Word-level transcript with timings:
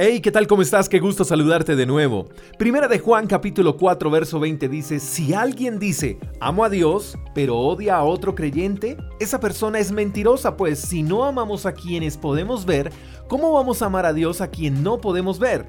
Hey, 0.00 0.20
¿qué 0.20 0.30
tal? 0.30 0.46
¿Cómo 0.46 0.62
estás? 0.62 0.88
Qué 0.88 1.00
gusto 1.00 1.24
saludarte 1.24 1.74
de 1.74 1.84
nuevo. 1.84 2.28
Primera 2.56 2.86
de 2.86 3.00
Juan 3.00 3.26
capítulo 3.26 3.76
4 3.76 4.08
verso 4.12 4.38
20 4.38 4.68
dice, 4.68 5.00
si 5.00 5.34
alguien 5.34 5.80
dice, 5.80 6.20
amo 6.38 6.62
a 6.62 6.70
Dios, 6.70 7.18
pero 7.34 7.58
odia 7.58 7.96
a 7.96 8.04
otro 8.04 8.36
creyente, 8.36 8.96
esa 9.18 9.40
persona 9.40 9.80
es 9.80 9.90
mentirosa, 9.90 10.56
pues 10.56 10.78
si 10.78 11.02
no 11.02 11.24
amamos 11.24 11.66
a 11.66 11.72
quienes 11.72 12.16
podemos 12.16 12.64
ver, 12.64 12.92
¿cómo 13.26 13.52
vamos 13.52 13.82
a 13.82 13.86
amar 13.86 14.06
a 14.06 14.12
Dios 14.12 14.40
a 14.40 14.52
quien 14.52 14.84
no 14.84 15.00
podemos 15.00 15.40
ver? 15.40 15.66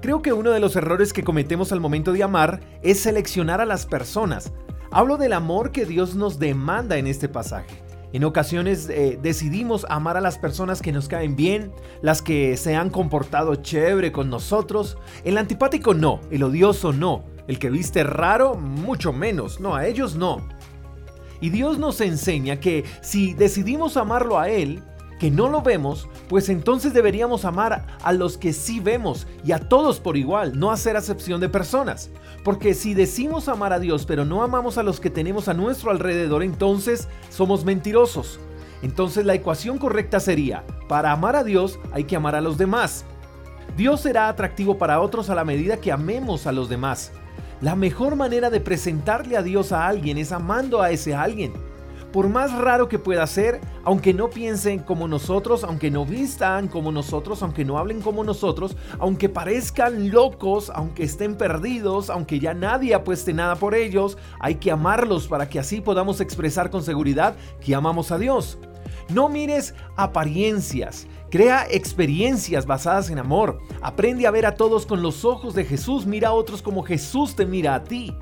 Creo 0.00 0.22
que 0.22 0.32
uno 0.32 0.50
de 0.50 0.60
los 0.60 0.74
errores 0.74 1.12
que 1.12 1.22
cometemos 1.22 1.70
al 1.70 1.80
momento 1.80 2.14
de 2.14 2.22
amar 2.22 2.60
es 2.82 3.00
seleccionar 3.00 3.60
a 3.60 3.66
las 3.66 3.84
personas. 3.84 4.50
Hablo 4.90 5.18
del 5.18 5.34
amor 5.34 5.72
que 5.72 5.84
Dios 5.84 6.14
nos 6.14 6.38
demanda 6.38 6.96
en 6.96 7.06
este 7.06 7.28
pasaje. 7.28 7.87
En 8.12 8.24
ocasiones 8.24 8.88
eh, 8.88 9.18
decidimos 9.22 9.84
amar 9.90 10.16
a 10.16 10.22
las 10.22 10.38
personas 10.38 10.80
que 10.80 10.92
nos 10.92 11.08
caen 11.08 11.36
bien, 11.36 11.72
las 12.00 12.22
que 12.22 12.56
se 12.56 12.74
han 12.74 12.88
comportado 12.88 13.56
chévere 13.56 14.12
con 14.12 14.30
nosotros. 14.30 14.96
El 15.24 15.36
antipático 15.36 15.92
no, 15.92 16.20
el 16.30 16.42
odioso 16.42 16.92
no, 16.92 17.24
el 17.48 17.58
que 17.58 17.68
viste 17.68 18.04
raro 18.04 18.54
mucho 18.54 19.12
menos, 19.12 19.60
no, 19.60 19.74
a 19.74 19.86
ellos 19.86 20.14
no. 20.14 20.46
Y 21.40 21.50
Dios 21.50 21.78
nos 21.78 22.00
enseña 22.00 22.60
que 22.60 22.84
si 23.02 23.34
decidimos 23.34 23.96
amarlo 23.96 24.38
a 24.38 24.48
Él, 24.48 24.82
que 25.18 25.30
no 25.30 25.48
lo 25.48 25.62
vemos, 25.62 26.08
pues 26.28 26.48
entonces 26.48 26.94
deberíamos 26.94 27.44
amar 27.44 27.86
a 28.02 28.12
los 28.12 28.38
que 28.38 28.52
sí 28.52 28.80
vemos 28.80 29.26
y 29.44 29.52
a 29.52 29.58
todos 29.58 30.00
por 30.00 30.16
igual, 30.16 30.58
no 30.58 30.70
hacer 30.70 30.96
acepción 30.96 31.40
de 31.40 31.48
personas. 31.48 32.10
Porque 32.44 32.74
si 32.74 32.94
decimos 32.94 33.48
amar 33.48 33.72
a 33.72 33.80
Dios 33.80 34.06
pero 34.06 34.24
no 34.24 34.42
amamos 34.42 34.78
a 34.78 34.82
los 34.82 35.00
que 35.00 35.10
tenemos 35.10 35.48
a 35.48 35.54
nuestro 35.54 35.90
alrededor, 35.90 36.42
entonces 36.42 37.08
somos 37.30 37.64
mentirosos. 37.64 38.38
Entonces 38.80 39.26
la 39.26 39.34
ecuación 39.34 39.78
correcta 39.78 40.20
sería, 40.20 40.64
para 40.88 41.12
amar 41.12 41.34
a 41.34 41.44
Dios 41.44 41.78
hay 41.92 42.04
que 42.04 42.16
amar 42.16 42.36
a 42.36 42.40
los 42.40 42.58
demás. 42.58 43.04
Dios 43.76 44.00
será 44.00 44.28
atractivo 44.28 44.78
para 44.78 45.00
otros 45.00 45.30
a 45.30 45.34
la 45.34 45.44
medida 45.44 45.78
que 45.78 45.92
amemos 45.92 46.46
a 46.46 46.52
los 46.52 46.68
demás. 46.68 47.12
La 47.60 47.74
mejor 47.74 48.14
manera 48.14 48.50
de 48.50 48.60
presentarle 48.60 49.36
a 49.36 49.42
Dios 49.42 49.72
a 49.72 49.88
alguien 49.88 50.16
es 50.16 50.30
amando 50.30 50.80
a 50.80 50.90
ese 50.90 51.14
alguien 51.14 51.52
por 52.12 52.28
más 52.28 52.52
raro 52.56 52.88
que 52.88 52.98
pueda 52.98 53.26
ser, 53.26 53.60
aunque 53.84 54.14
no 54.14 54.30
piensen 54.30 54.80
como 54.80 55.08
nosotros, 55.08 55.64
aunque 55.64 55.90
no 55.90 56.04
vistan 56.04 56.68
como 56.68 56.90
nosotros, 56.92 57.42
aunque 57.42 57.64
no 57.64 57.78
hablen 57.78 58.00
como 58.00 58.24
nosotros, 58.24 58.76
aunque 58.98 59.28
parezcan 59.28 60.10
locos, 60.10 60.70
aunque 60.74 61.04
estén 61.04 61.36
perdidos, 61.36 62.10
aunque 62.10 62.40
ya 62.40 62.54
nadie 62.54 62.94
apueste 62.94 63.32
nada 63.32 63.56
por 63.56 63.74
ellos, 63.74 64.16
hay 64.40 64.56
que 64.56 64.70
amarlos 64.70 65.28
para 65.28 65.48
que 65.48 65.58
así 65.58 65.80
podamos 65.80 66.20
expresar 66.20 66.70
con 66.70 66.82
seguridad 66.82 67.34
que 67.60 67.74
amamos 67.74 68.10
a 68.10 68.18
Dios. 68.18 68.58
No 69.10 69.28
mires 69.28 69.74
apariencias, 69.96 71.06
crea 71.30 71.66
experiencias 71.70 72.66
basadas 72.66 73.10
en 73.10 73.18
amor. 73.18 73.58
Aprende 73.80 74.26
a 74.26 74.30
ver 74.30 74.44
a 74.44 74.54
todos 74.54 74.84
con 74.84 75.02
los 75.02 75.24
ojos 75.24 75.54
de 75.54 75.64
Jesús, 75.64 76.04
mira 76.06 76.28
a 76.28 76.32
otros 76.32 76.62
como 76.62 76.82
Jesús 76.82 77.34
te 77.34 77.46
mira 77.46 77.74
a 77.74 77.84
ti. 77.84 78.14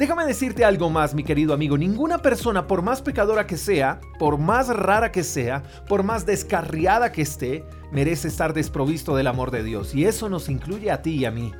Déjame 0.00 0.24
decirte 0.24 0.64
algo 0.64 0.88
más, 0.88 1.14
mi 1.14 1.22
querido 1.22 1.52
amigo. 1.52 1.76
Ninguna 1.76 2.22
persona, 2.22 2.66
por 2.66 2.80
más 2.80 3.02
pecadora 3.02 3.46
que 3.46 3.58
sea, 3.58 4.00
por 4.18 4.38
más 4.38 4.68
rara 4.68 5.12
que 5.12 5.22
sea, 5.22 5.62
por 5.86 6.04
más 6.04 6.24
descarriada 6.24 7.12
que 7.12 7.20
esté, 7.20 7.66
merece 7.92 8.28
estar 8.28 8.54
desprovisto 8.54 9.14
del 9.14 9.26
amor 9.26 9.50
de 9.50 9.62
Dios. 9.62 9.94
Y 9.94 10.06
eso 10.06 10.30
nos 10.30 10.48
incluye 10.48 10.90
a 10.90 11.02
ti 11.02 11.16
y 11.16 11.26
a 11.26 11.30
mí. 11.30 11.52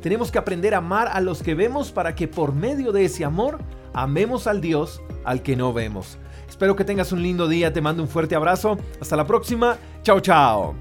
Tenemos 0.00 0.32
que 0.32 0.38
aprender 0.38 0.72
a 0.72 0.78
amar 0.78 1.08
a 1.08 1.20
los 1.20 1.42
que 1.42 1.54
vemos 1.54 1.92
para 1.92 2.14
que 2.14 2.28
por 2.28 2.54
medio 2.54 2.92
de 2.92 3.04
ese 3.04 3.26
amor 3.26 3.58
amemos 3.92 4.46
al 4.46 4.62
Dios 4.62 5.02
al 5.26 5.42
que 5.42 5.54
no 5.54 5.74
vemos. 5.74 6.16
Espero 6.48 6.74
que 6.74 6.86
tengas 6.86 7.12
un 7.12 7.22
lindo 7.22 7.46
día, 7.46 7.74
te 7.74 7.82
mando 7.82 8.02
un 8.02 8.08
fuerte 8.08 8.34
abrazo. 8.34 8.78
Hasta 9.02 9.16
la 9.16 9.26
próxima. 9.26 9.76
Chao, 10.02 10.20
chao. 10.20 10.74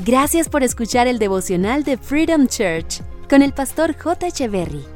Gracias 0.00 0.50
por 0.50 0.62
escuchar 0.62 1.06
el 1.06 1.18
devocional 1.18 1.82
de 1.82 1.96
Freedom 1.96 2.46
Church 2.46 3.00
con 3.26 3.40
el 3.40 3.54
pastor 3.54 3.96
J. 3.96 4.26
Echeverry. 4.26 4.95